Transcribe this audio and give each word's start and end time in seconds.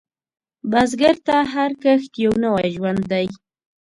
بزګر 0.71 1.15
ته 1.27 1.35
هر 1.53 1.71
کښت 1.83 2.11
یو 2.23 2.33
نوی 2.43 2.67
ژوند 2.75 3.01
دی 3.11 3.25